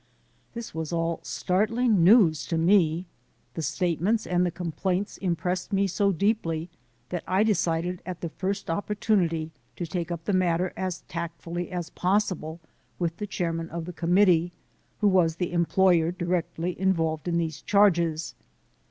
This 0.55 0.73
was 0.73 0.91
all 0.91 1.19
startling 1.21 2.03
news 2.03 2.47
to 2.47 2.57
me. 2.57 3.05
The 3.53 3.61
statements 3.61 4.25
and 4.25 4.43
the 4.43 4.49
complaints 4.49 5.17
impressed 5.17 5.71
me 5.71 5.85
so 5.85 6.11
deeply 6.11 6.71
that 7.09 7.23
I 7.27 7.43
decided 7.43 8.01
at 8.03 8.21
the 8.21 8.29
first 8.29 8.67
opportunity 8.71 9.51
to 9.75 9.85
take 9.85 10.09
up 10.09 10.25
the 10.25 10.33
matter 10.33 10.73
as 10.75 11.01
tactfully 11.07 11.69
as 11.71 11.91
possible 11.91 12.59
with 12.97 13.17
the 13.17 13.27
chairman 13.27 13.69
of 13.69 13.85
the 13.85 13.93
committee, 13.93 14.51
who 15.01 15.07
STUMBLING 15.09 15.11
BLOCKS 15.13 15.33
209 15.35 15.35
was 15.35 15.35
the 15.35 15.53
employer 15.53 16.11
directly 16.11 16.79
involved 16.81 17.27
in 17.27 17.37
these 17.37 17.61
charges. 17.61 18.33